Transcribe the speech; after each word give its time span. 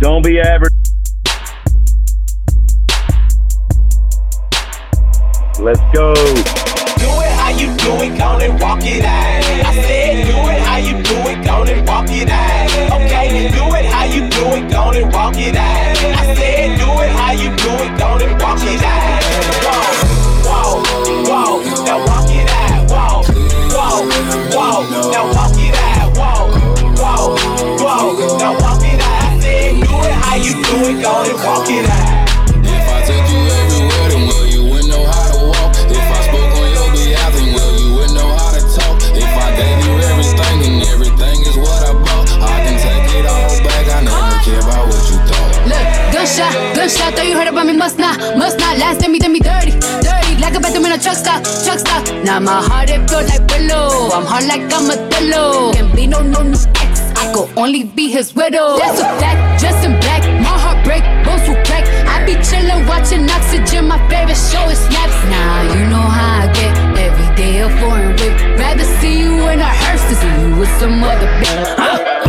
Don't 0.00 0.24
be 0.24 0.40
average. 0.40 0.72
Let's 5.58 5.80
go. 5.92 6.59
Now 52.30 52.38
my 52.38 52.62
heart 52.62 52.90
it 52.90 53.10
feel 53.10 53.26
like 53.26 53.42
willow. 53.50 54.14
I'm 54.14 54.24
hard 54.24 54.46
like 54.46 54.62
I'm 54.70 54.86
a 54.86 54.94
pillow. 55.10 55.72
Can 55.72 55.90
be 55.96 56.06
no 56.06 56.22
no 56.22 56.42
no 56.42 56.58
ex. 56.78 57.00
I 57.18 57.32
could 57.34 57.50
only 57.58 57.82
be 57.82 58.06
his 58.08 58.36
widow. 58.36 58.78
That's 58.78 59.00
a 59.00 59.10
fact. 59.18 59.58
Dressed 59.58 59.84
in 59.84 59.98
black, 59.98 60.22
my 60.38 60.54
heart 60.62 60.78
break, 60.86 61.02
bones 61.26 61.42
will 61.48 61.58
crack. 61.66 61.82
I 62.06 62.24
be 62.24 62.34
chillin', 62.38 62.86
watching 62.86 63.28
Oxygen. 63.28 63.88
My 63.88 63.98
favorite 64.08 64.38
show 64.38 64.62
is 64.70 64.78
Snaps. 64.78 65.18
Now 65.26 65.42
nah, 65.42 65.74
you 65.74 65.82
know 65.90 66.06
how 66.06 66.46
I 66.46 66.52
get. 66.54 66.72
Every 67.02 67.34
day 67.34 67.62
a 67.66 67.68
foreign 67.82 68.14
whip. 68.14 68.38
Rather 68.62 68.86
see 69.02 69.18
you 69.18 69.34
in 69.50 69.58
a 69.58 69.72
hearse 69.82 70.04
than 70.06 70.18
see 70.22 70.34
you 70.38 70.54
with 70.54 70.70
some 70.78 71.02
other 71.02 71.26
bitch. 71.42 72.19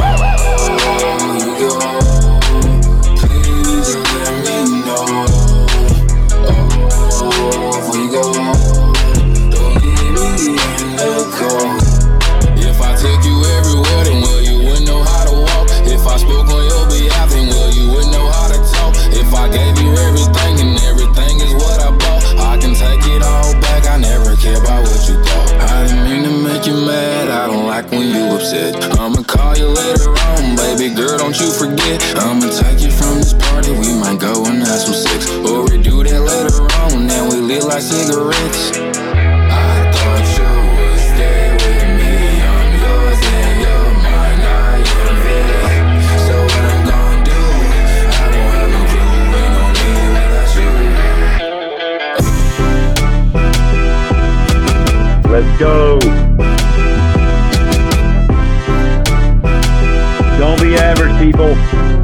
people. 61.22 62.01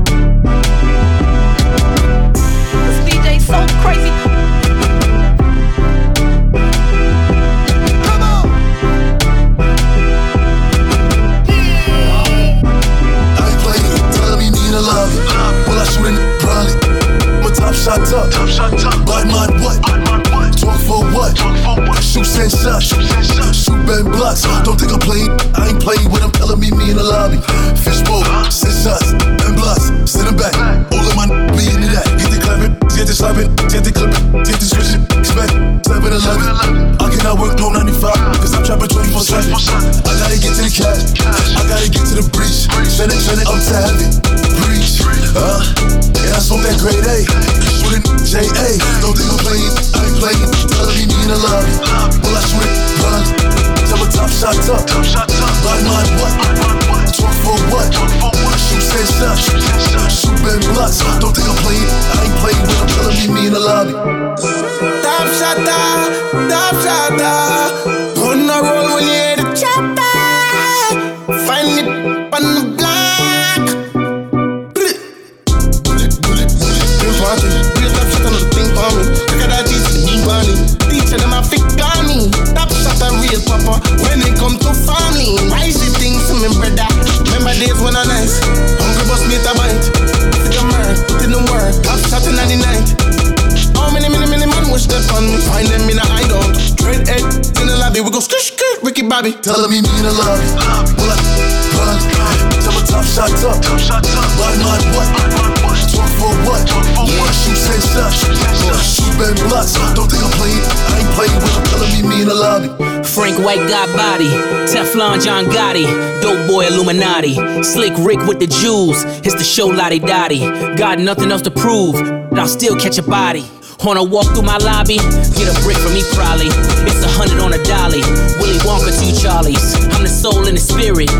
Teflon 114.97 115.23
John 115.23 115.45
Gotti, 115.45 115.85
Dope 116.23 116.47
Boy 116.47 116.65
Illuminati, 116.65 117.35
Slick 117.61 117.93
Rick 117.99 118.17
with 118.25 118.39
the 118.39 118.47
jewels. 118.47 119.03
It's 119.21 119.35
the 119.35 119.43
show 119.43 119.67
Lottie 119.67 119.99
Dottie. 119.99 120.39
Got 120.75 120.97
nothing 120.97 121.31
else 121.31 121.43
to 121.43 121.51
prove, 121.51 121.93
but 122.31 122.39
I'll 122.39 122.47
still 122.47 122.75
catch 122.75 122.97
a 122.97 123.03
body. 123.03 123.45
Wanna 123.83 124.03
walk 124.03 124.25
through 124.33 124.49
my 124.49 124.57
lobby, 124.57 124.97
get 125.37 125.53
a 125.53 125.55
brick 125.61 125.77
from 125.77 125.93
me 125.93 126.01
probably. 126.17 126.49
It's 126.89 127.05
a 127.05 127.11
hundred 127.13 127.37
on 127.45 127.53
a 127.53 127.61
dolly. 127.61 128.01
Willy 128.41 128.57
Wonka, 128.65 128.89
two 128.97 129.13
Charlies. 129.13 129.77
I'm 129.93 130.01
the 130.01 130.09
soul 130.09 130.47
and 130.47 130.57
the 130.57 130.65
spirit. 130.65 131.13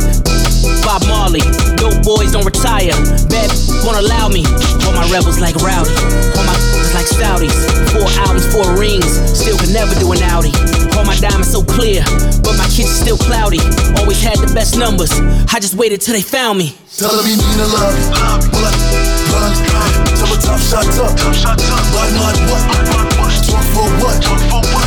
Bob 0.81 1.05
Marley, 1.05 1.45
dope 1.77 2.01
boys 2.01 2.31
don't 2.31 2.45
retire. 2.45 2.97
Bad 3.29 3.53
won't 3.85 4.01
allow 4.01 4.27
me. 4.27 4.41
All 4.89 4.93
my 4.97 5.05
rebels 5.13 5.39
like 5.39 5.53
Rowdy. 5.61 5.93
All 6.33 6.45
my 6.49 6.76
six 7.07 7.21
Saudis, 7.21 7.55
four 7.91 8.07
albums, 8.25 8.45
four 8.51 8.77
rings. 8.77 9.07
Still 9.37 9.57
could 9.57 9.73
never 9.73 9.93
do 9.99 10.11
an 10.11 10.21
Audi. 10.23 10.51
All 10.97 11.05
my 11.05 11.15
diamonds 11.17 11.51
so 11.51 11.63
clear, 11.63 12.03
but 12.43 12.57
my 12.57 12.67
kids 12.67 12.89
still 12.89 13.17
cloudy. 13.17 13.59
Always 13.99 14.21
had 14.21 14.37
the 14.39 14.51
best 14.53 14.77
numbers. 14.77 15.11
I 15.53 15.59
just 15.59 15.75
waited 15.75 16.01
till 16.01 16.13
they 16.13 16.21
found 16.21 16.57
me. 16.57 16.75
Tell 16.97 17.15
me 17.23 17.35
Nina 17.35 17.67
love 17.67 17.93
me. 17.95 18.03
Blood, 18.09 18.41
blood, 18.51 18.75
blood. 19.31 19.55
Tell 20.17 20.27
me, 20.27 20.37
top 20.41 20.59
shot 20.59 20.87
up. 20.99 21.17
Top 21.17 21.33
shot 21.33 21.61
up. 21.61 21.83
Blood, 21.91 22.11
blood, 22.17 22.37
what? 22.49 23.66
for 23.77 23.89
what? 24.01 24.17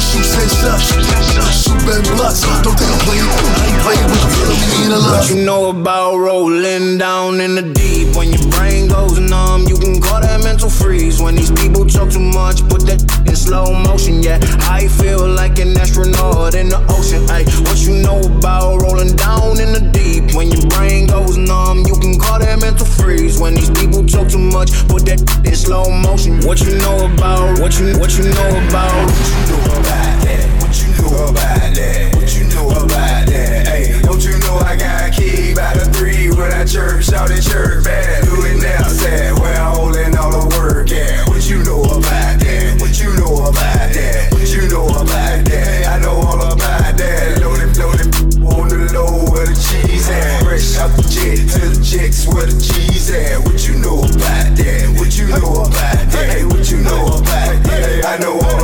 Shoot 0.01 0.27
and 0.27 0.51
shoot 0.51 1.87
and 1.87 2.05
blocks. 2.17 2.43
Don't 2.63 2.75
think 2.75 2.91
I'm 2.91 2.99
playing, 3.07 3.23
I 3.23 3.67
ain't 3.71 3.81
playing 3.87 4.07
with 4.11 4.23
you. 4.27 4.91
What 4.91 5.31
you 5.31 5.45
know 5.45 5.71
about 5.71 6.17
rolling 6.17 6.99
down 6.99 7.41
in 7.41 7.55
the 7.55 7.63
deep? 7.63 8.17
When 8.17 8.33
your 8.33 8.43
brain 8.51 8.89
goes 8.89 9.19
numb, 9.19 9.69
you 9.69 9.77
can 9.77 10.01
call 10.01 10.21
that 10.21 10.43
mental 10.43 10.71
freeze. 10.71 11.21
When 11.23 11.37
these 11.37 11.53
people 11.53 11.87
talk 11.87 12.11
too 12.11 12.19
much, 12.21 12.67
put 12.69 12.87
that 12.91 13.01
in 13.29 13.37
slow 13.37 13.73
motion. 13.73 14.23
Yeah, 14.23 14.39
I 14.67 14.89
feel 14.89 15.29
like 15.29 15.59
an 15.59 15.77
astronaut 15.79 16.55
in 16.55 16.69
the 16.69 16.81
ocean. 16.91 17.23
Ay, 17.31 17.45
what 17.67 17.79
you 17.87 18.03
know 18.03 18.19
about 18.19 18.83
rolling 18.83 19.15
down 19.15 19.61
in 19.61 19.71
the 19.73 19.85
deep? 19.93 20.35
When 20.35 20.51
your 20.51 20.67
brain 20.75 21.07
goes 21.07 21.37
numb, 21.37 21.87
you 21.87 21.95
can 22.01 22.19
call 22.19 22.41
that 22.41 22.59
mental 22.59 22.87
freeze. 22.87 23.39
When 23.39 23.55
these 23.55 23.71
people 23.71 24.05
talk 24.07 24.29
too 24.29 24.43
much, 24.43 24.73
put 24.89 25.07
that 25.07 25.23
in 25.47 25.55
slow 25.55 25.91
motion. 25.91 26.41
What 26.43 26.61
you 26.63 26.75
know 26.79 27.07
about? 27.07 27.61
What 27.61 27.79
you 27.79 27.95
what 27.99 28.17
you 28.19 28.25
know 28.27 28.51
about? 28.69 28.80
What 28.81 29.13
you 29.29 29.41
know 29.51 29.63
about 29.77 30.17
that? 30.25 30.47
What 30.61 30.73
you 30.81 30.89
know 30.97 31.29
about 31.29 31.75
that? 31.77 32.15
What 32.17 32.31
you 32.37 32.45
know 32.49 32.69
about 32.71 33.27
that? 33.29 33.67
Hey, 33.67 34.01
don't 34.03 34.23
you 34.25 34.39
know 34.41 34.57
I 34.59 34.77
got 34.77 35.09
a 35.09 35.11
key 35.13 35.55
by 35.55 35.75
the 35.75 35.85
three 35.93 36.31
when 36.31 36.53
I 36.53 36.65
chirp, 36.65 37.03
shout 37.03 37.31
and 37.31 37.43
chirp 37.43 37.85
back. 37.85 38.25
Do 38.25 38.41
it 38.47 38.63
now, 38.63 38.89
sad. 38.89 39.39
Where 39.39 39.55
I'm 39.55 39.77
holding 39.77 40.17
all 40.17 40.33
the 40.33 40.49
work 40.57 40.91
at. 40.93 41.29
What 41.29 41.49
you 41.51 41.63
know 41.65 41.83
about 41.83 42.41
that? 42.41 42.81
What 42.81 42.97
you 43.01 43.13
know 43.17 43.49
about 43.49 43.93
that? 43.93 44.33
What 44.33 44.49
you 44.49 44.69
know 44.69 44.87
about 44.89 45.45
that? 45.45 45.87
I 45.87 45.99
know 46.01 46.17
all 46.17 46.41
about 46.41 46.97
that. 46.97 47.41
Loaded, 47.43 47.77
loaded 47.77 48.09
on 48.49 48.69
the 48.69 48.89
low 48.97 49.29
where 49.31 49.47
the 49.47 49.57
cheese 49.57 50.09
at. 50.09 50.43
Fresh 50.43 50.79
out 50.79 50.97
the 50.97 51.05
jet 51.05 51.37
to 51.53 51.69
the 51.69 51.81
checks 51.85 52.27
where 52.27 52.47
the 52.47 52.57
cheese 52.57 53.11
at. 53.11 53.45
What 53.45 53.61
you 53.67 53.77
know 53.79 53.99
about 54.01 54.57
that? 54.57 54.89
What 54.97 55.13
you 55.19 55.27
know 55.29 55.69
about 55.69 56.07
that? 56.13 56.33
Hey, 56.33 56.45
what 56.45 56.71
you 56.71 56.79
know 56.81 57.19
about 57.21 57.61
that? 57.69 58.05
I 58.07 58.19
know 58.19 58.39
all 58.39 58.60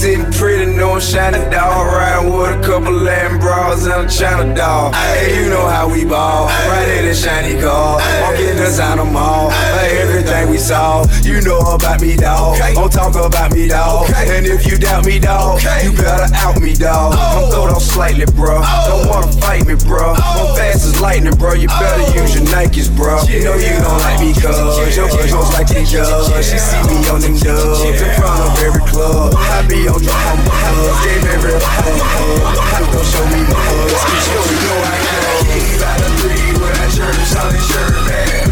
sitting 0.00 0.32
pretty, 0.32 0.64
no 0.64 0.98
shining 0.98 1.50
dog. 1.50 1.86
Riding 1.86 2.32
with 2.32 2.58
a 2.58 2.62
couple 2.66 2.90
Latin 2.92 3.29
bras 3.40 3.86
and 3.86 4.06
a 4.06 4.08
China 4.08 4.54
dog. 4.54 4.94
Hey, 4.94 5.42
you 5.42 5.48
know 5.48 5.66
how 5.66 5.88
we 5.88 6.04
ball. 6.04 6.46
Right 6.46 6.88
in 7.00 7.06
the 7.06 7.14
shiny 7.14 7.60
car. 7.60 7.98
Walking 8.22 8.56
the 8.56 9.08
mall. 9.10 9.50
Hey, 9.50 9.98
everything 10.02 10.50
we 10.50 10.58
saw. 10.58 11.04
You 11.22 11.40
know 11.40 11.58
about 11.60 12.00
me, 12.00 12.16
dog. 12.16 12.58
Don't 12.74 12.92
talk 12.92 13.16
about 13.16 13.52
me, 13.52 13.68
dog. 13.68 14.10
And 14.14 14.46
if 14.46 14.66
you 14.66 14.76
doubt 14.78 15.06
me, 15.06 15.18
dog, 15.18 15.62
you 15.82 15.92
better 15.92 16.28
out 16.36 16.60
me, 16.60 16.72
oh. 16.76 16.84
dog. 16.84 17.14
I'm 17.16 17.50
throwed 17.50 17.70
off 17.70 17.82
slightly, 17.82 18.26
bro. 18.36 18.60
Oh. 18.62 18.84
Don't 18.88 19.08
wanna 19.08 19.32
fight 19.40 19.66
me, 19.66 19.74
bro. 19.74 20.14
Oh. 20.16 20.52
I'm 20.52 20.56
fast 20.56 20.84
as 20.84 21.00
lightning, 21.00 21.34
bro. 21.34 21.54
You 21.54 21.68
better 21.68 22.12
use 22.12 22.34
your 22.34 22.44
Nikes, 22.52 22.94
bro. 22.94 23.22
You 23.24 23.44
know 23.44 23.54
you 23.54 23.74
don't 23.80 23.98
like 24.04 24.20
me, 24.20 24.34
cuz 24.34 24.56
your 24.96 25.08
bitch 25.08 25.32
looks 25.32 25.52
like 25.56 25.68
the 25.68 25.82
judge. 25.84 26.44
She 26.44 26.58
see 26.58 26.82
me 26.88 27.08
on 27.08 27.20
them 27.20 27.36
dubs 27.38 27.80
in 27.82 27.96
front 28.20 28.40
of 28.44 28.58
every 28.62 28.84
club. 28.90 29.34
I 29.36 29.64
be 29.66 29.88
on 29.88 30.02
my 30.04 30.12
hugs. 30.12 31.00
Gave 31.04 31.24
every 31.34 31.56
hug. 31.62 32.90
Don't 32.92 33.06
show 33.06 33.29
me 33.30 33.42
my 33.48 33.62
hugs. 33.70 34.02
Show 34.26 34.42
you 34.50 34.58
know 34.66 34.78
I 34.82 34.96
got 35.06 35.22
a 35.30 35.50
by 35.80 35.94
the 36.02 36.08
three 36.20 36.50
when 36.60 36.74
I 36.74 36.86
church, 36.90 37.22
solid 37.26 37.62
shirt, 37.62 37.94
man. 38.08 38.49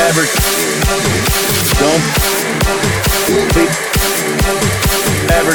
ever. 0.00 0.24
Don't 1.78 2.02
sleep 3.52 3.70
ever. 5.30 5.54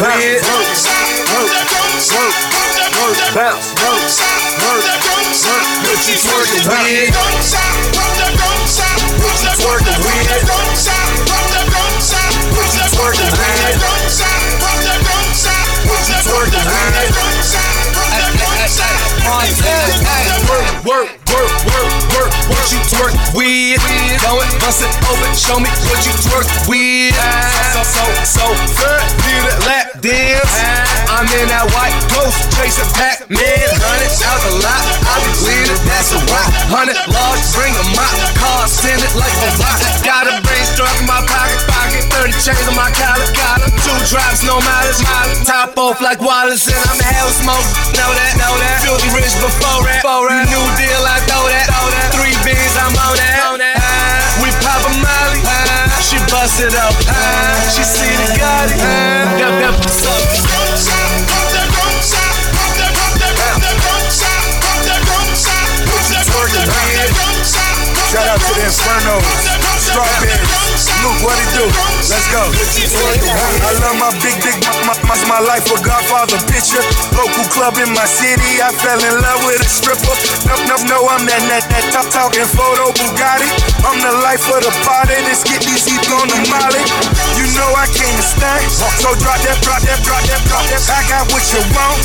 weird. 0.00 0.91
work 23.02 23.14
with. 23.34 23.82
Go 24.22 24.38
it, 24.38 24.52
bust 24.62 24.86
it 24.86 24.94
open, 25.10 25.30
show 25.34 25.58
me 25.58 25.70
what 25.90 25.98
you 26.06 26.14
twerk 26.22 26.46
with. 26.70 27.18
So, 27.74 27.82
so, 27.82 28.04
so, 28.22 28.44
good, 28.78 29.02
need 29.26 29.42
a 29.42 29.54
lap 29.66 29.86
dance. 29.98 30.54
I'm 31.10 31.26
in 31.26 31.50
that 31.50 31.66
white 31.74 31.94
ghost, 32.14 32.38
chasing 32.54 32.88
Pac-Man. 32.94 33.66
Running 33.82 34.14
out 34.26 34.40
the 34.46 34.52
lot, 34.62 34.82
I 35.06 35.14
be 35.18 35.32
winning, 35.42 35.82
that's 35.84 36.14
a 36.14 36.20
rock. 36.30 36.48
Hundred 36.70 36.98
large, 37.10 37.42
bring 37.58 37.74
a 37.74 37.84
mop. 37.98 38.14
Car, 38.38 38.70
send 38.70 39.02
it 39.02 39.12
like 39.18 39.34
a 39.34 39.50
rock. 39.58 39.78
Got 40.06 40.30
a 40.30 40.38
brain 40.46 40.64
struck 40.70 40.94
in 41.02 41.06
my 41.06 41.20
pocket, 41.26 41.60
pocket. 41.66 42.02
30 42.10 42.32
chains 42.38 42.66
on 42.70 42.76
my 42.78 42.90
collar, 42.94 43.28
drops, 44.08 44.42
no 44.42 44.58
mileage, 44.58 45.00
mileage. 45.04 45.44
Top 45.46 45.76
off 45.78 46.00
like 46.00 46.18
Wallace, 46.22 46.66
and 46.66 46.78
I'm 46.88 46.98
a 46.98 47.06
hell 47.06 47.30
smoke. 47.30 47.66
Know 47.94 48.10
that, 48.10 48.34
know 48.38 48.54
that. 48.58 48.82
Filthy 48.82 49.10
rich 49.14 49.34
before 49.38 49.84
that, 49.86 50.02
before 50.02 50.30
that. 50.30 50.46
New 50.50 50.66
deal, 50.78 51.02
I 51.02 51.18
throw 51.28 51.44
that, 51.46 51.66
throw 51.70 51.86
that. 51.90 52.08
Three 52.14 52.36
beans, 52.42 52.74
I'm 52.78 52.94
on 52.96 53.14
that. 53.18 53.38
On 53.52 53.58
that. 53.60 53.76
Uh, 53.78 54.42
we 54.42 54.48
pop 54.62 54.82
a 54.82 54.92
Molly, 54.98 55.40
uh, 55.46 55.86
she 56.02 56.18
bust 56.30 56.58
it 56.62 56.74
up. 56.74 56.94
Uh, 57.06 57.14
she 57.70 57.81
Let's 72.22 72.30
go. 72.30 72.42
I 73.66 73.72
love 73.82 73.98
my 73.98 74.10
big 74.22 74.38
dick, 74.42 74.54
my, 75.08 75.16
my, 75.28 75.40
life 75.40 75.68
a 75.70 75.78
Godfather 75.80 76.40
picture. 76.50 76.82
Local 77.16 77.46
club 77.52 77.76
in 77.80 77.90
my 77.92 78.04
city, 78.04 78.60
I 78.60 78.72
fell 78.76 79.00
in 79.00 79.14
love 79.20 79.40
with 79.46 79.62
a 79.62 79.68
stripper. 79.68 80.16
No, 80.48 80.54
no, 80.68 80.76
no, 80.88 80.98
I'm 81.08 81.24
that, 81.28 81.42
that, 81.48 81.64
that 81.72 81.86
top 81.92 82.08
talking 82.12 82.48
photo 82.48 82.92
Bugatti. 82.96 83.48
I'm 83.82 83.98
the 83.98 84.12
life 84.22 84.44
of 84.52 84.60
the 84.62 84.72
party, 84.84 85.16
let's 85.24 85.42
get 85.44 85.62
these 85.64 85.86
heat 85.86 86.04
on 86.12 86.28
the 86.28 86.38
molly. 86.52 86.82
You 87.38 87.46
know 87.56 87.70
I 87.74 87.86
came 87.90 88.14
to 88.14 88.24
stay, 88.24 88.60
so 88.68 88.86
drop 89.20 89.38
that, 89.44 89.58
drop 89.64 89.80
that, 89.82 90.00
drop 90.04 90.22
that, 90.28 90.40
drop 90.46 90.64
that. 90.68 90.82
I 90.92 91.00
got 91.08 91.24
what 91.32 91.44
you 91.52 91.62
want. 91.72 91.98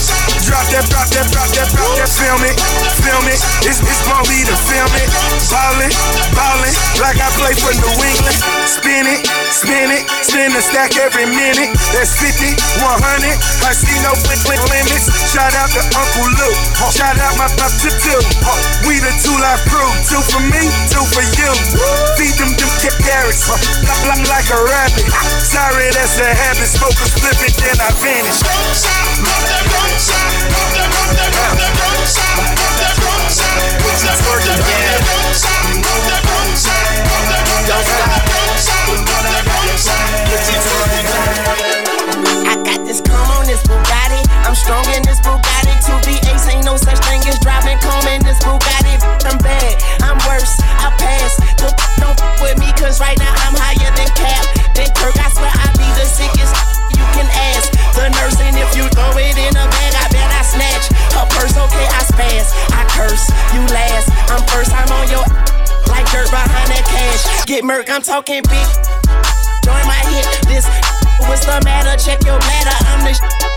Drop 0.48 0.64
that, 0.72 0.86
drop 0.88 1.08
that, 1.12 1.28
drop 1.30 1.50
that, 1.54 1.68
drop 1.76 1.92
that. 2.00 2.10
Film 2.18 2.42
it, 2.48 2.56
film 3.04 3.26
it. 3.28 3.40
It's, 3.68 3.84
it's 3.84 4.02
gonna 4.08 4.26
be 4.26 4.42
the 4.48 4.56
film 4.68 4.92
it. 4.96 5.10
Ballin', 5.52 5.94
ballin', 6.34 6.76
like 7.04 7.20
I 7.20 7.30
play 7.36 7.54
for 7.58 7.74
New 7.78 7.96
England. 8.00 8.38
Spin 8.66 9.06
it, 9.06 9.22
spin 9.52 9.92
it, 9.92 10.04
spin 10.24 10.52
the 10.56 10.62
stack 10.62 10.96
every 10.98 11.28
minute. 11.28 11.72
That's 11.94 12.16
50, 12.16 12.58
100. 12.80 13.34
I 13.66 13.72
see 13.74 13.98
no 14.06 14.14
limits. 14.70 15.10
Shout 15.34 15.54
out 15.58 15.70
to 15.74 15.82
Uncle 15.98 16.30
Luke. 16.38 16.60
Shout 16.94 17.18
out 17.18 17.36
my 17.38 17.50
pop 17.58 17.74
to 17.84 17.90
two. 17.90 18.22
We 18.86 19.00
the 19.02 19.12
2 19.24 19.34
Live 19.38 19.64
Crew. 19.68 19.90
Two 20.08 20.22
for 20.30 20.42
me, 20.44 20.62
two 20.92 21.04
for 21.14 21.26
you. 21.26 21.52
Feed 22.16 22.36
them 22.38 22.54
them 22.58 22.96
carrots. 23.02 23.50
Like, 23.50 24.04
like, 24.08 24.26
like 24.30 24.50
a 24.54 24.60
rabbit. 24.62 25.06
Sorry, 25.42 25.90
that's 25.94 26.20
a 26.20 26.30
habit. 26.30 26.70
Smoke 26.70 26.98
a 26.98 27.08
flip 27.18 27.40
it, 27.44 27.56
then 27.58 27.78
I 27.82 27.90
vanish. 27.98 28.42
I 41.00 41.07
I'm 44.48 44.56
strong 44.56 44.88
in 44.96 45.04
this 45.04 45.20
Bugatti. 45.20 45.76
To 45.92 45.94
be 46.08 46.16
ace 46.32 46.48
ain't 46.48 46.64
no 46.64 46.80
such 46.80 47.04
thing 47.04 47.20
as 47.28 47.36
driving 47.44 47.76
calm 47.84 48.08
in 48.08 48.24
this 48.24 48.40
Bugatti. 48.40 48.96
I'm 49.28 49.36
bad, 49.44 49.76
I'm 50.00 50.16
worse, 50.24 50.56
I 50.80 50.88
pass. 50.96 51.36
Don't 51.60 52.16
f- 52.16 52.40
with 52.40 52.56
me, 52.56 52.72
cause 52.80 53.04
right 53.04 53.20
now 53.20 53.28
I'm 53.44 53.52
higher 53.60 53.92
than 53.92 54.08
Cap. 54.16 54.40
Then 54.72 54.88
Kirk, 54.96 55.20
I 55.20 55.28
swear 55.36 55.52
I 55.52 55.68
be 55.76 55.84
the 56.00 56.08
sickest. 56.08 56.56
You 56.96 57.04
can 57.12 57.28
ask 57.52 57.76
the 57.92 58.08
nurse, 58.08 58.40
and 58.40 58.56
if 58.56 58.72
you 58.72 58.88
throw 58.96 59.12
it 59.20 59.36
in 59.36 59.52
a 59.52 59.68
bag, 59.68 59.94
I 60.00 60.08
bet 60.16 60.32
I 60.32 60.40
snatch 60.48 60.96
her 61.20 61.28
purse. 61.36 61.52
Okay, 61.52 61.84
I 61.92 62.02
spaz, 62.08 62.48
I 62.72 62.88
curse, 62.96 63.28
you 63.52 63.60
last. 63.76 64.08
I'm 64.32 64.40
first, 64.48 64.72
I'm 64.72 64.88
on 64.96 65.12
your 65.12 65.28
like 65.92 66.08
dirt 66.08 66.32
behind 66.32 66.72
that 66.72 66.88
cash. 66.88 67.44
Get 67.44 67.68
murk, 67.68 67.92
I'm 67.92 68.00
talking 68.02 68.48
big. 68.48 68.68
Join 69.68 69.84
my 69.84 70.00
hit, 70.08 70.24
this 70.48 70.64
what's 71.28 71.44
the 71.44 71.60
matter? 71.68 72.00
Check 72.00 72.24
your 72.24 72.40
bladder, 72.40 72.80
I'm 72.96 73.04
the 73.04 73.57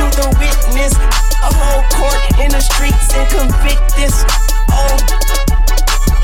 shoot 0.00 0.16
the 0.16 0.28
witness. 0.40 0.96
A 1.44 1.50
whole 1.52 1.84
court 1.92 2.20
in 2.40 2.48
the 2.48 2.60
streets 2.60 3.12
and 3.12 3.28
convict 3.28 3.84
this 4.00 4.24
old 4.72 5.00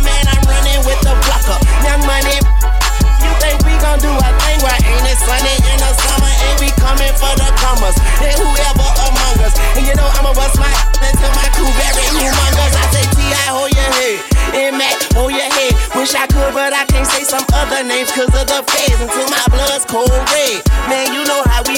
man. 0.01 0.25
I'm 0.33 0.45
running 0.49 0.81
with 0.89 1.01
the 1.05 1.13
blocker. 1.29 1.61
Young 1.85 2.01
money. 2.09 2.41
You 3.21 3.33
think 3.45 3.61
we 3.69 3.77
gon' 3.85 4.01
do 4.01 4.09
a 4.09 4.31
thing? 4.41 4.59
Why 4.65 4.81
ain't 4.81 5.05
it 5.05 5.21
sunny 5.21 5.57
in 5.61 5.77
the 5.77 5.93
summer? 5.93 6.33
And 6.49 6.57
we 6.57 6.73
coming 6.81 7.13
for 7.21 7.33
the 7.37 7.49
comers. 7.61 7.97
And 8.25 8.37
whoever 8.41 8.89
among 9.13 9.45
us. 9.45 9.53
And 9.77 9.85
you 9.85 9.93
know 9.93 10.09
I'ma 10.09 10.33
bust 10.33 10.57
my 10.57 10.73
until 11.05 11.33
my 11.37 11.49
crew 11.53 11.69
very 11.77 12.07
humongous. 12.17 12.73
I 12.73 12.85
say 12.97 13.05
T.I. 13.13 13.45
hold 13.53 13.73
your 13.77 13.91
head. 14.01 14.17
And 14.57 14.73
Mac, 14.81 14.97
hold 15.13 15.37
your 15.37 15.53
head. 15.53 15.77
Wish 15.97 16.17
I 16.17 16.25
could, 16.29 16.57
but 16.57 16.73
I 16.73 16.89
can't 16.89 17.05
say 17.05 17.25
some 17.25 17.45
other 17.53 17.85
names 17.85 18.09
cause 18.13 18.33
of 18.33 18.47
the 18.49 18.65
feds 18.73 19.01
until 19.05 19.29
my 19.29 19.45
blood's 19.53 19.85
cold 19.85 20.13
red. 20.33 20.65
Man, 20.89 21.13
you 21.13 21.25
know 21.29 21.45
how 21.45 21.61
we 21.69 21.77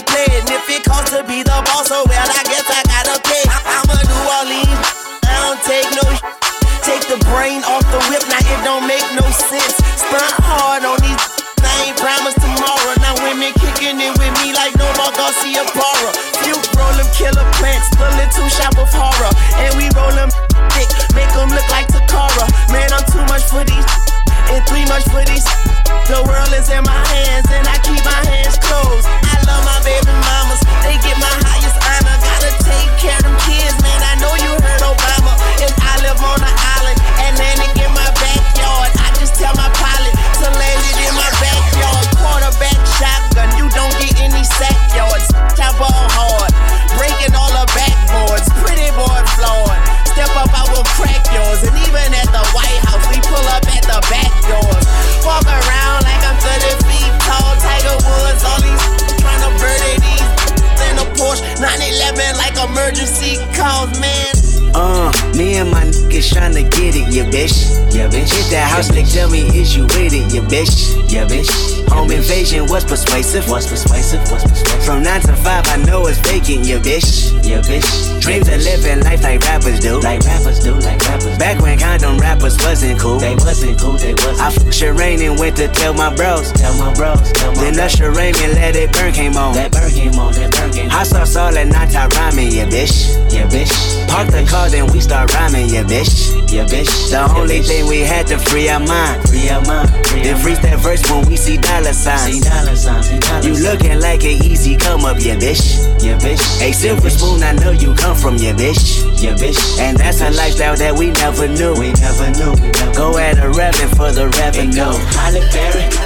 bros. 86.19 86.51
Tell 86.53 86.75
my 86.77 86.93
bros. 86.95 87.23
Tell 87.33 87.55
my 87.55 87.71
then 87.71 87.79
Usher 87.79 88.11
Raymond 88.11 88.55
let 88.59 88.75
it 88.75 88.93
burn 88.93 89.13
came 89.15 89.37
on. 89.37 89.55
That 89.55 89.71
burn 89.71 89.91
came 89.91 90.19
on, 90.19 90.35
that 90.35 90.51
burn 90.51 90.73
came 90.73 90.91
on. 90.91 91.07
Sauce 91.07 91.37
all 91.37 91.53
that 91.53 91.69
night, 91.69 91.95
I 91.95 92.11
rhyming, 92.19 92.51
yeah, 92.51 92.67
bitch. 92.67 93.15
Yeah, 93.33 93.47
bitch. 93.47 93.71
Park 94.11 94.29
the 94.29 94.45
car, 94.45 94.69
then 94.69 94.91
we 94.93 95.01
start 95.01 95.33
rhyming, 95.33 95.71
yeah, 95.71 95.85
bitch. 95.85 96.35
Yeah, 96.51 96.67
bitch. 96.67 96.91
The 97.11 97.23
only 97.39 97.63
thing 97.63 97.87
we 97.87 98.01
had 98.01 98.27
to 98.29 98.39
free 98.39 98.69
our 98.69 98.81
mind. 98.81 99.23
Free 99.31 99.49
our 99.49 99.65
mind. 99.65 99.89
Then 100.11 100.37
freeze 100.37 100.61
that 100.61 100.81
verse 100.81 101.01
when 101.09 101.25
we 101.29 101.37
see 101.37 101.57
dollar 101.57 101.95
signs. 101.95 102.35
See 102.35 102.41
dollar 102.43 102.75
signs. 102.75 103.07
See 103.07 103.19
dollar 103.21 103.47
you 103.47 103.55
looking 103.55 104.01
like 104.01 104.25
an 104.25 104.43
easy 104.43 104.77
come 104.77 105.05
up, 105.05 105.17
yeah, 105.21 105.37
bitch. 105.37 105.79
Yeah, 106.03 106.19
bitch. 106.19 106.43
A 106.61 106.73
silver 106.73 107.11
spoon, 107.11 107.43
I 107.43 107.53
know 107.53 107.71
you 107.71 107.95
come 107.95 108.17
from, 108.17 108.37
yeah, 108.37 108.53
bitch. 108.53 109.07
Yeah, 109.23 109.35
bitch. 109.35 109.79
And 109.79 109.97
that's 109.97 110.21
a 110.21 110.31
lifestyle 110.31 110.77
that 110.77 110.99
we 110.99 111.11
never 111.13 111.47
knew. 111.47 111.75
We 111.79 111.93
never 111.95 112.29
knew. 112.35 112.53
We 112.59 112.71
never 112.75 112.93
Go 112.93 113.19
at 113.19 113.39
a 113.39 113.51
revenue 113.51 113.89
for 113.95 114.11
the 114.11 114.29
revenue. 114.41 114.75
Go 114.75 114.99
Halle 115.15 115.41
Berry. 115.53 115.98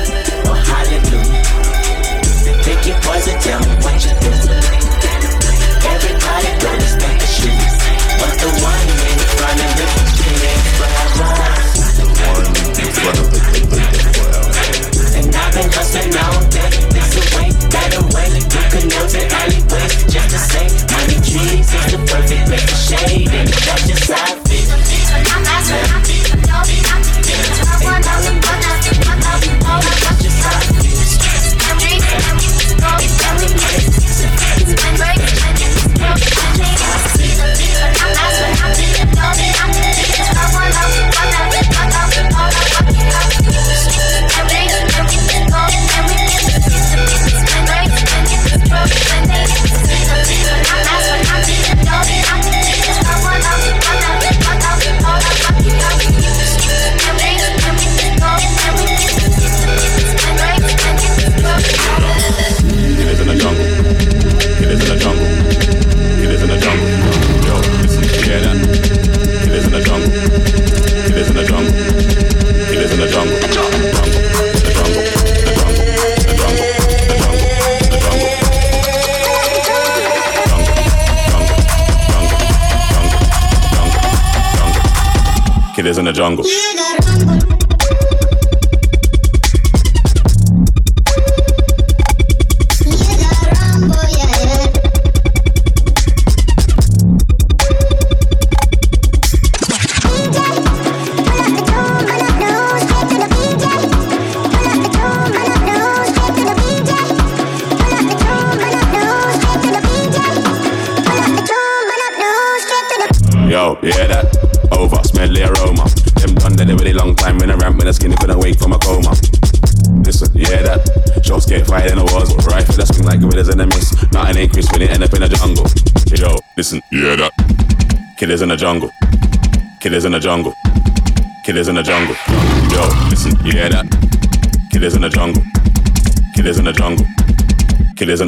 Your 2.85 2.99
poison, 3.01 3.39
tell 3.39 3.61
me 3.61 3.77
what 3.77 4.05
you 4.05 4.11
do. 4.19 4.62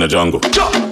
The 0.04 0.08
jungle. 0.08 0.40
Jungle. 0.40 0.83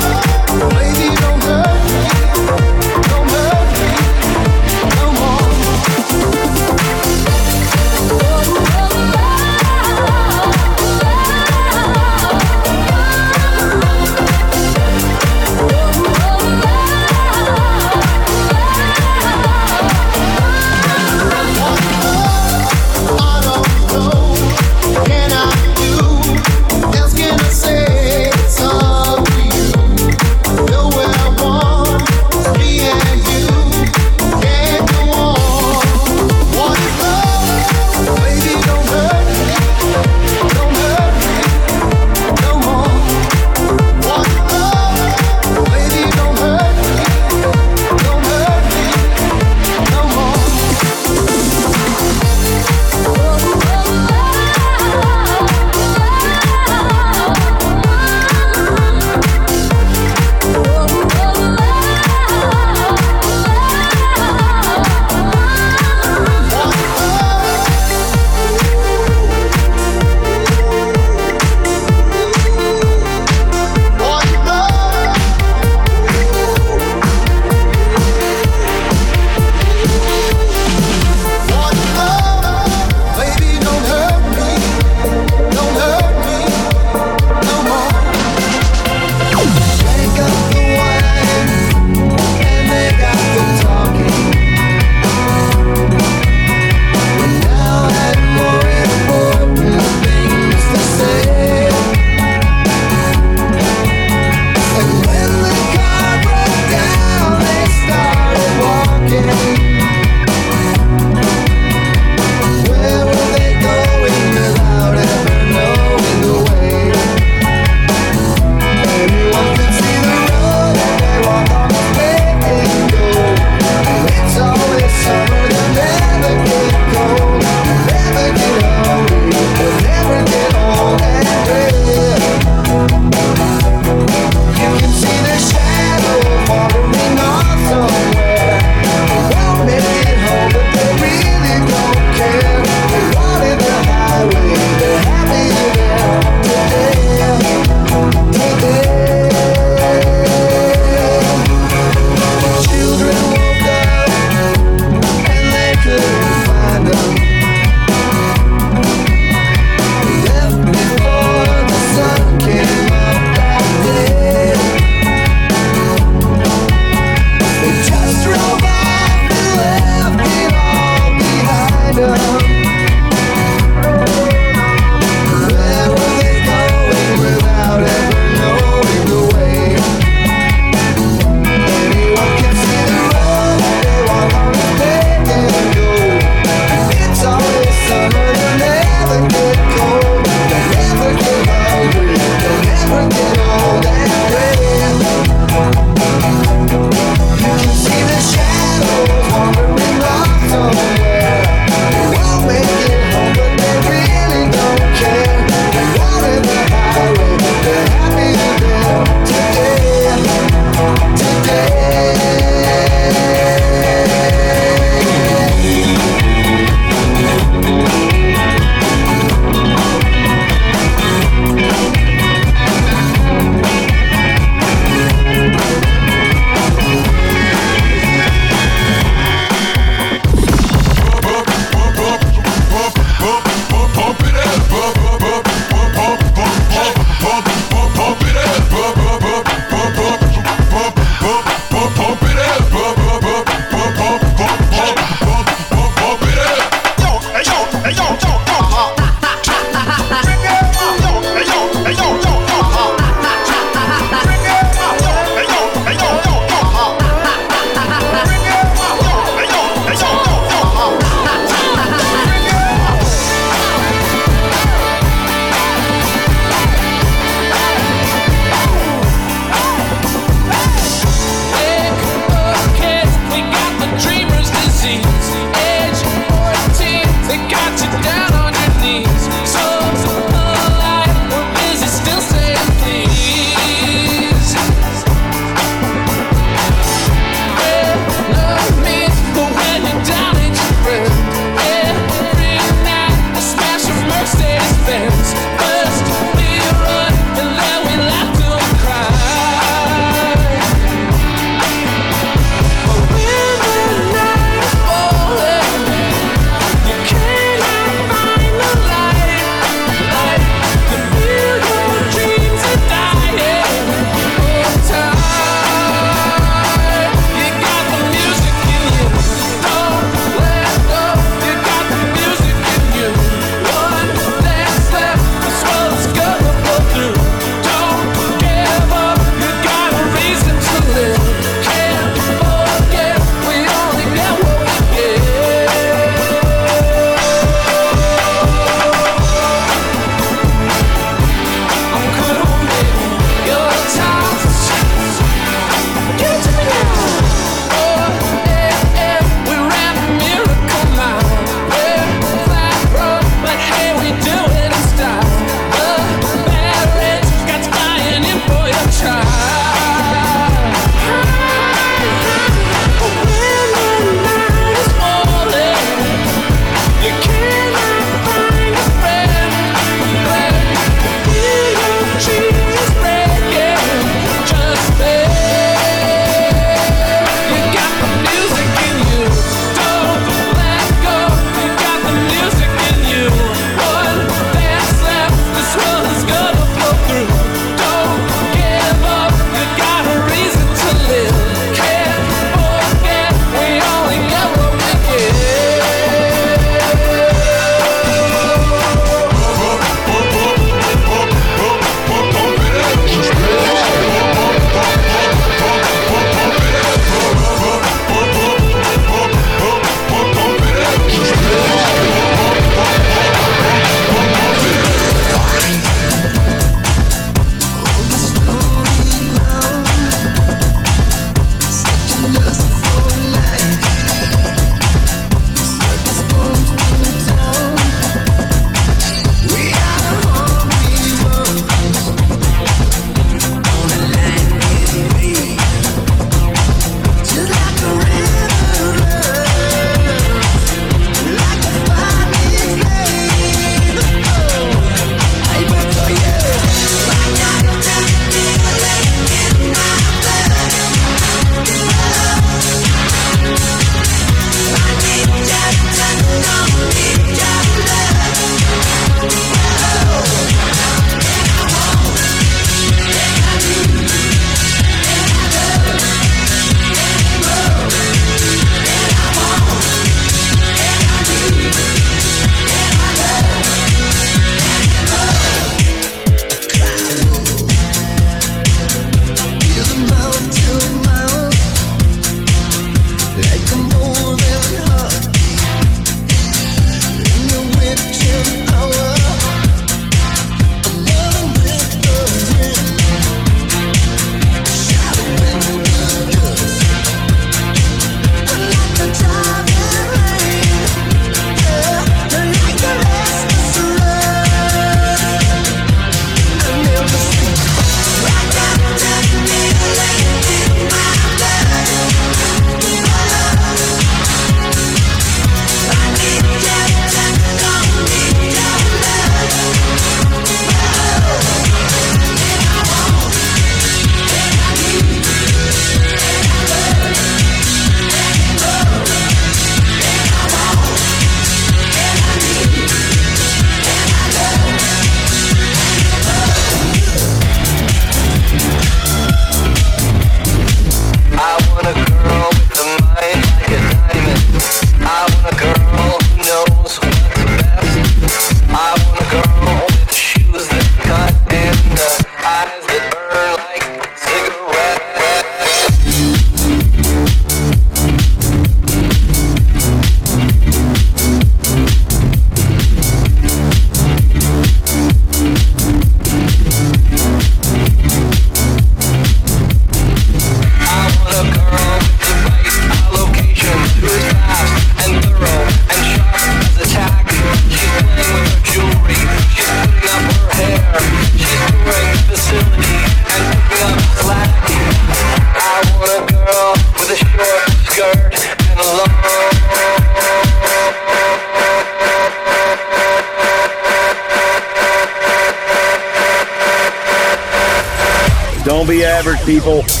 average 599.21 599.45
people. 599.45 600.00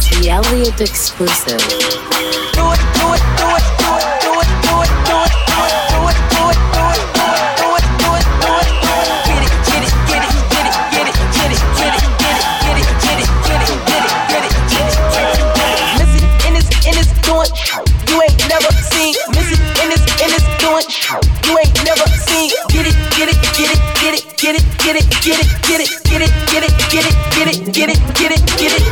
The 0.00 0.30
Elliott 0.30 0.80
exclusive. 0.80 1.60
It, 1.60 1.94
it. 1.94 2.36
Get 9.26 9.42
it, 9.42 9.50
get 9.66 9.82
it, 9.82 9.92
get 10.08 10.66
it, 10.66 10.74
get 10.90 11.06
it, 11.06 11.16
get 11.32 11.50
it, 11.50 11.52
get 11.52 11.52
it, 11.52 11.64
get 11.66 11.86
it, 11.86 12.12
get 12.16 12.36
it, 12.36 12.46
get 12.62 12.76
it, 12.76 12.88
get 13.02 13.16
it, 13.16 13.28
get 13.46 13.60
it, 13.60 13.74
get 13.76 14.02
it, 14.06 14.10
get 14.28 14.42
it, 14.42 14.54
get 14.66 14.86
it, 14.86 15.52
it. 16.12 16.46
In 16.46 16.52
this, 16.54 16.68
in 16.86 16.94
this 16.94 17.10
doing, 17.24 17.50
you 18.08 18.16
ain't 18.22 18.38
never 18.48 18.70
seen. 18.90 19.14
In 19.26 19.34
this, 19.36 20.02
in 20.22 20.30
this 20.32 20.44
doing, 20.58 20.86
you 21.46 21.52
ain't 21.58 21.74
never 21.84 22.06
seen. 22.26 22.50
Get 22.68 22.86
it, 22.86 22.96
get 23.16 23.28
it, 23.28 23.38
get 23.56 23.70
it, 23.70 23.80
get 24.00 24.14
it, 24.14 24.24
get 24.36 24.56
it, 24.56 24.64
get 24.80 24.96
it, 24.96 25.10
get 25.22 25.38
it, 25.38 25.50
get 25.64 25.80
it, 25.80 25.94
get 26.04 26.22
it, 26.22 26.34
get 26.48 26.62
it, 26.62 26.74
get 26.90 27.04
it, 27.04 27.16
get 27.30 27.46
it, 27.46 27.72
get 27.72 27.88
it, 27.90 28.00
get 28.14 28.32
it, 28.32 28.42
get 28.58 28.72
it. 28.72 28.85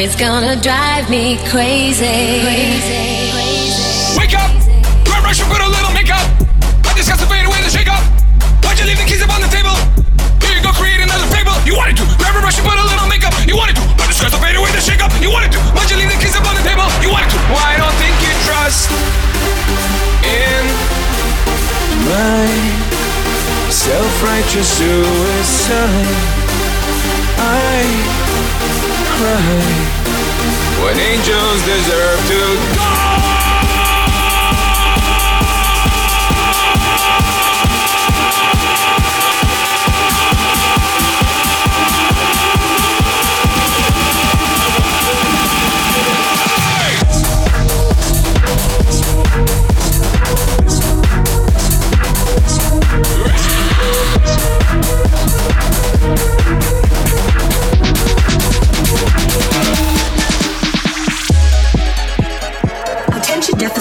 It's 0.00 0.14
gonna 0.14 0.54
drive 0.54 1.10
me 1.10 1.38
crazy. 1.48 2.04
Wake 2.04 3.07
when 29.18 30.96
angels 30.96 31.64
deserve 31.64 32.20
to 32.28 32.38
die. 32.76 33.07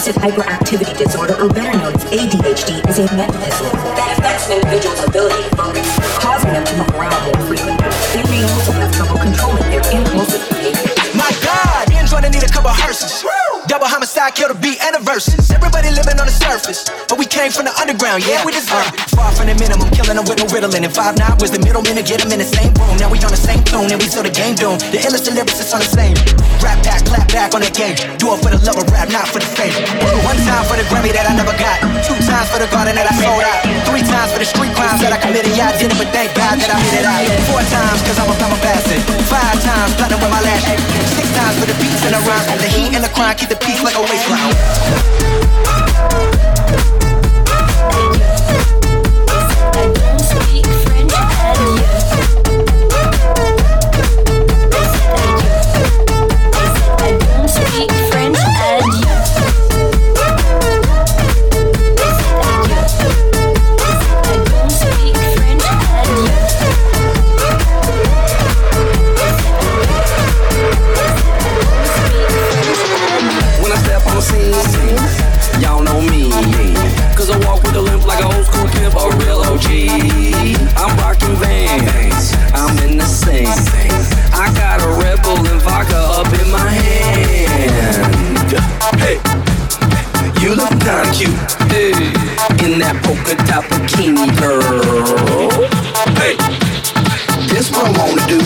Attention 0.07 0.31
hyperactivity 0.31 0.97
disorder, 0.97 1.35
or 1.35 1.49
better 1.49 1.77
known 1.79 1.93
as 1.93 2.03
ADHD, 2.05 2.87
is 2.87 2.99
a 2.99 3.13
mental 3.13 3.41
disorder 3.43 3.75
that 3.75 4.15
affects 4.17 4.47
an 4.47 4.55
individual's 4.55 5.03
ability 5.03 5.56
Homicide, 14.27 14.35
kill 14.35 14.51
the 14.51 14.59
beat 14.59 14.79
and 14.83 14.95
the 14.95 15.03
verses. 15.07 15.51
Everybody 15.51 15.87
living 15.95 16.19
on 16.19 16.27
the 16.27 16.35
surface, 16.35 16.83
but 17.07 17.15
we 17.15 17.23
came 17.25 17.51
from 17.51 17.63
the 17.63 17.73
underground. 17.79 18.27
Yeah, 18.27 18.43
we 18.43 18.51
deserve 18.51 18.83
uh, 18.83 18.91
it. 18.91 19.15
Far 19.15 19.31
from 19.31 19.47
the 19.47 19.55
minimum, 19.55 19.87
killing 19.95 20.19
them 20.19 20.27
with 20.27 20.39
no 20.39 20.47
riddling. 20.51 20.83
And 20.83 20.91
five 20.91 21.15
nine 21.15 21.39
was 21.39 21.51
the 21.51 21.63
middleman 21.63 21.95
to 21.95 22.03
get 22.03 22.19
them 22.19 22.31
in 22.35 22.39
the 22.43 22.47
same 22.47 22.75
room. 22.75 22.99
Now 22.99 23.07
we 23.07 23.23
on 23.23 23.31
the 23.31 23.39
same 23.39 23.63
tune, 23.63 23.87
and 23.87 23.99
we 23.99 24.07
still 24.11 24.27
the 24.27 24.33
game 24.33 24.59
doomed. 24.59 24.83
The 24.91 24.99
illest 24.99 25.31
lyricists 25.31 25.71
on 25.71 25.79
the 25.79 25.87
same. 25.87 26.15
Rap 26.59 26.75
back, 26.83 27.07
clap 27.07 27.27
back 27.31 27.55
on 27.55 27.63
that 27.63 27.71
game. 27.71 27.95
Do 28.19 28.35
it 28.35 28.39
for 28.43 28.51
the 28.51 28.59
love 28.67 28.75
of 28.75 28.87
rap, 28.91 29.07
not 29.07 29.31
for 29.31 29.39
the 29.39 29.47
fame. 29.47 29.75
One 30.27 30.39
time 30.43 30.63
for 30.67 30.75
the 30.75 30.83
Grammy 30.91 31.15
that 31.15 31.23
I 31.23 31.33
never 31.37 31.55
got. 31.55 31.79
Two 32.03 32.17
times 32.27 32.51
for 32.51 32.59
the 32.59 32.67
garden 32.67 32.99
that 32.99 33.07
I 33.07 33.13
sold 33.23 33.43
out. 33.47 33.63
Three 33.87 34.03
times 34.03 34.35
for 34.35 34.39
the 34.43 34.49
street 34.49 34.73
crimes 34.75 34.99
that 35.07 35.15
I 35.15 35.19
committed. 35.23 35.55
Yeah, 35.55 35.71
I 35.71 35.79
did 35.79 35.93
it, 35.93 35.97
but 35.97 36.11
thank 36.11 36.35
God 36.35 36.59
that 36.59 36.67
I 36.67 36.77
hit 36.91 36.99
it 36.99 37.07
out. 37.07 37.23
Four 37.47 37.63
times, 37.71 38.03
cause 38.03 38.17
I'm 38.19 38.27
a, 38.27 38.35
a 38.35 38.59
bastard. 38.59 39.01
Five 39.31 39.57
times, 39.63 39.95
platinum 39.95 40.19
with 40.19 40.33
my 40.35 40.41
lash. 40.43 40.67
Six 41.15 41.27
times 41.31 41.55
for 41.61 41.67
the 41.69 41.77
beats 41.79 42.03
and 42.03 42.11
the 42.11 42.21
rhymes. 42.27 42.49
The 42.59 42.69
heat 42.75 42.91
and 42.91 43.03
the 43.05 43.13
crime 43.15 43.37
keep 43.37 43.49
the 43.49 43.59
peace 43.61 43.79
like 43.85 43.95
a 43.95 44.03
waistline. 44.17 44.53
Speak 50.19 50.66
cute. 91.13 91.37
Hey, 91.71 91.91
in 92.63 92.79
that 92.79 92.99
polka 93.03 93.35
dot 93.47 93.63
bikini, 93.69 94.27
girl. 94.39 95.49
Hey, 96.19 96.35
this 97.47 97.71
what 97.71 97.87
I 97.87 97.91
wanna 97.99 98.25
do. 98.27 98.39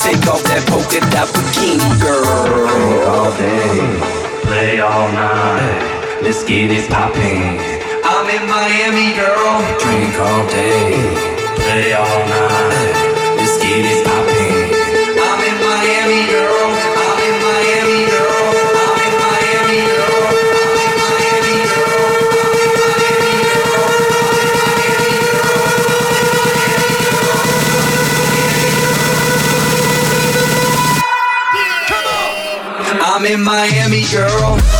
Take 0.00 0.26
off 0.26 0.42
that 0.44 0.64
polka 0.66 1.00
dot 1.12 1.28
bikini, 1.34 1.88
girl. 2.00 2.66
Drink 2.68 3.06
all 3.06 3.30
day, 3.38 3.78
play 4.44 4.80
all 4.80 5.08
night. 5.12 6.20
Let's 6.22 6.44
get 6.44 6.70
it 6.70 6.90
poppin'. 6.90 7.60
I'm 8.04 8.26
in 8.30 8.44
Miami, 8.48 9.14
girl. 9.14 9.62
Drink 9.78 10.14
all 10.18 10.44
day, 10.48 10.96
play 11.56 11.92
all 11.92 12.20
night. 12.28 12.75
In 33.26 33.42
Miami, 33.42 34.04
girl. 34.04 34.75